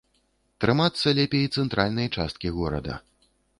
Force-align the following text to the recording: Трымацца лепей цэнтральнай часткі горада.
Трымацца 0.63 1.13
лепей 1.19 1.45
цэнтральнай 1.59 2.11
часткі 2.17 2.53
горада. 2.59 3.01